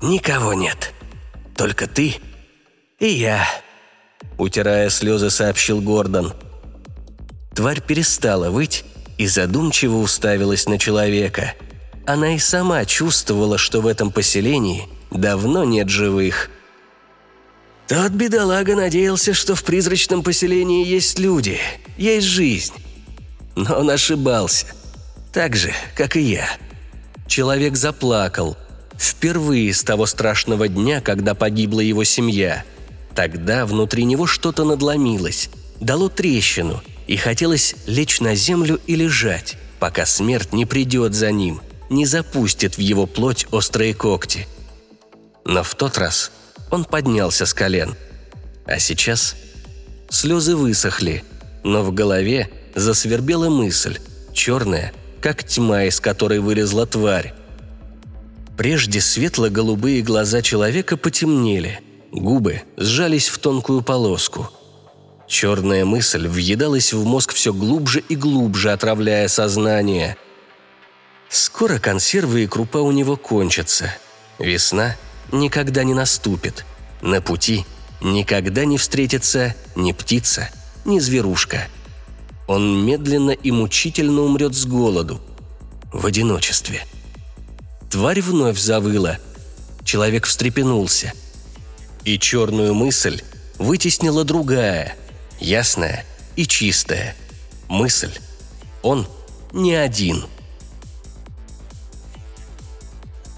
Никого 0.00 0.52
нет. 0.52 0.92
Только 1.56 1.88
ты 1.88 2.16
и 3.00 3.08
я»,— 3.08 3.48
утирая 4.38 4.90
слезы, 4.90 5.30
сообщил 5.30 5.80
Гордон. 5.80 6.34
Тварь 7.54 7.80
перестала 7.80 8.50
выть 8.50 8.84
и 9.16 9.26
задумчиво 9.26 9.96
уставилась 9.96 10.66
на 10.66 10.78
человека— 10.78 11.54
она 12.06 12.36
и 12.36 12.38
сама 12.38 12.84
чувствовала, 12.84 13.58
что 13.58 13.80
в 13.80 13.86
этом 13.88 14.12
поселении 14.12 14.88
давно 15.10 15.64
нет 15.64 15.88
живых. 15.88 16.50
Тот 17.88 18.12
бедолага 18.12 18.74
надеялся, 18.74 19.32
что 19.32 19.54
в 19.54 19.62
призрачном 19.62 20.22
поселении 20.22 20.86
есть 20.86 21.18
люди, 21.18 21.58
есть 21.96 22.26
жизнь. 22.26 22.74
Но 23.54 23.78
он 23.78 23.90
ошибался. 23.90 24.66
Так 25.32 25.56
же, 25.56 25.72
как 25.94 26.16
и 26.16 26.20
я. 26.20 26.48
Человек 27.26 27.76
заплакал. 27.76 28.56
Впервые 28.98 29.72
с 29.72 29.82
того 29.82 30.06
страшного 30.06 30.68
дня, 30.68 31.00
когда 31.00 31.34
погибла 31.34 31.80
его 31.80 32.02
семья. 32.04 32.64
Тогда 33.14 33.66
внутри 33.66 34.04
него 34.04 34.26
что-то 34.26 34.64
надломилось, 34.64 35.50
дало 35.80 36.08
трещину, 36.08 36.82
и 37.06 37.16
хотелось 37.16 37.76
лечь 37.86 38.20
на 38.20 38.34
землю 38.34 38.80
и 38.86 38.94
лежать, 38.94 39.56
пока 39.78 40.06
смерть 40.06 40.52
не 40.52 40.66
придет 40.66 41.14
за 41.14 41.30
ним– 41.30 41.60
не 41.90 42.06
запустит 42.06 42.76
в 42.76 42.80
его 42.80 43.06
плоть 43.06 43.46
острые 43.50 43.94
когти. 43.94 44.46
Но 45.44 45.62
в 45.62 45.74
тот 45.74 45.98
раз 45.98 46.32
он 46.70 46.84
поднялся 46.84 47.46
с 47.46 47.54
колен. 47.54 47.94
А 48.66 48.78
сейчас 48.78 49.36
слезы 50.08 50.56
высохли, 50.56 51.24
но 51.62 51.82
в 51.82 51.92
голове 51.92 52.50
засвербела 52.74 53.48
мысль, 53.48 53.98
черная, 54.32 54.92
как 55.20 55.44
тьма, 55.44 55.84
из 55.84 56.00
которой 56.00 56.40
вылезла 56.40 56.86
тварь. 56.86 57.34
Прежде 58.56 59.00
светло-голубые 59.00 60.02
глаза 60.02 60.42
человека 60.42 60.96
потемнели, 60.96 61.80
губы 62.10 62.62
сжались 62.76 63.28
в 63.28 63.38
тонкую 63.38 63.82
полоску. 63.82 64.50
Черная 65.28 65.84
мысль 65.84 66.28
въедалась 66.28 66.92
в 66.92 67.04
мозг 67.04 67.32
все 67.32 67.52
глубже 67.52 68.00
и 68.00 68.16
глубже, 68.16 68.72
отравляя 68.72 69.28
сознание– 69.28 70.16
Скоро 71.28 71.78
консервы 71.78 72.44
и 72.44 72.46
крупа 72.46 72.78
у 72.78 72.92
него 72.92 73.16
кончатся. 73.16 73.92
Весна 74.38 74.96
никогда 75.32 75.84
не 75.84 75.94
наступит. 75.94 76.64
На 77.00 77.20
пути 77.20 77.64
никогда 78.00 78.64
не 78.64 78.78
встретится 78.78 79.54
ни 79.74 79.92
птица, 79.92 80.48
ни 80.84 80.98
зверушка. 80.98 81.68
Он 82.46 82.84
медленно 82.84 83.30
и 83.30 83.50
мучительно 83.50 84.22
умрет 84.22 84.54
с 84.54 84.66
голоду. 84.66 85.20
В 85.92 86.06
одиночестве. 86.06 86.84
Тварь 87.90 88.20
вновь 88.20 88.58
завыла. 88.58 89.18
Человек 89.84 90.26
встрепенулся. 90.26 91.12
И 92.04 92.18
черную 92.18 92.74
мысль 92.74 93.22
вытеснила 93.58 94.24
другая, 94.24 94.96
ясная 95.40 96.04
и 96.36 96.46
чистая. 96.46 97.16
Мысль. 97.68 98.12
Он 98.82 99.06
не 99.52 99.74
один– 99.74 100.24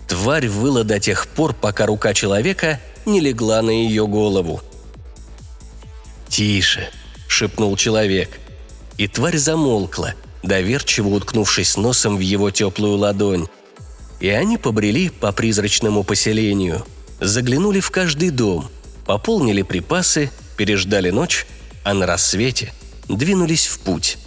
Тварь 0.09 0.49
выла 0.49 0.85
до 0.85 0.99
тех 0.99 1.29
пор, 1.29 1.53
пока 1.53 1.85
рука 1.85 2.15
человека 2.15 2.81
не 3.05 3.21
легла 3.21 3.61
на 3.61 3.71
ее 3.71 4.07
голову. 4.07 4.63
«Тише»,— 6.29 6.89
шепнул 7.29 7.77
человек. 7.77 8.41
И 8.97 9.07
тварь 9.07 9.37
замолкла, 9.37 10.15
доверчиво 10.43 11.09
уткнувшись 11.09 11.77
носом 11.77 12.17
в 12.17 12.21
его 12.21 12.51
теплую 12.51 12.97
ладонь. 12.97 13.49
И 14.19 14.29
они 14.29 14.57
побрели 14.57 15.11
по 15.11 15.31
призрачному 15.31 16.03
поселению, 16.03 16.85
заглянули 17.21 17.81
в 17.81 17.91
каждый 17.91 18.31
дом, 18.31 18.69
пополнили 19.07 19.63
припасы, 19.63 20.31
переждали 20.57 21.11
ночь, 21.11 21.47
а 21.85 21.95
на 21.95 22.07
рассвете 22.07 22.73
двинулись 23.09 23.67
в 23.67 23.79
путь. 23.81 24.19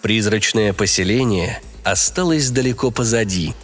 Призрачное 0.00 0.72
поселение— 0.72 1.60
осталось 1.84 2.50
далеко 2.50 2.90
позади. 2.90 3.54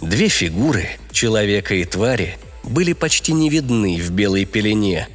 Две 0.00 0.28
фигуры, 0.28 0.88
человека 1.12 1.74
и 1.74 1.84
твари, 1.84 2.38
были 2.64 2.92
почти 2.92 3.32
не 3.32 3.48
видны 3.48 4.00
в 4.00 4.10
белой 4.10 4.44
пелене. 4.44 5.08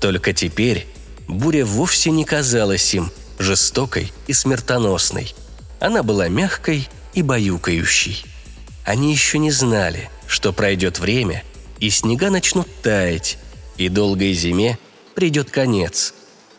Только 0.00 0.32
теперь 0.32 0.86
буря 1.28 1.64
вовсе 1.64 2.10
не 2.10 2.24
казалась 2.24 2.94
им 2.94 3.10
жестокой 3.38 4.12
и 4.26 4.32
смертоносной. 4.32 5.34
Она 5.78 6.02
была 6.02 6.28
мягкой 6.28 6.88
и 7.14 7.22
баюкающей. 7.22 8.24
Они 8.84 9.12
еще 9.12 9.38
не 9.38 9.50
знали, 9.50 10.10
что 10.26 10.52
пройдет 10.52 10.98
время, 10.98 11.42
и 11.78 11.90
снега 11.90 12.30
начнут 12.30 12.68
таять, 12.82 13.38
и 13.78 13.88
долгой 13.88 14.32
зиме 14.34 14.78
придет 15.14 15.50
конец. 15.50 16.14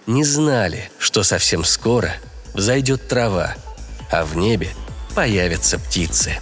Не 0.07 0.23
знали, 0.23 0.89
что 0.97 1.23
совсем 1.23 1.63
скоро 1.63 2.15
взойдет 2.53 3.07
трава– 3.07 3.55
а 4.11 4.25
в 4.25 4.37
небе 4.37 4.69
появятся 5.15 5.79
птицы. 5.79 6.33